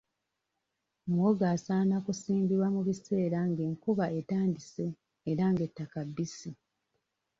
Muwogo 1.09 1.43
asaana 1.55 1.95
kusimbibwa 2.05 2.67
mu 2.75 2.81
biseera 2.87 3.39
ng'enkuba 3.49 4.05
etandise 4.19 4.85
era 5.31 5.43
ng'ettaka 5.51 5.99
bbisi. 6.09 6.51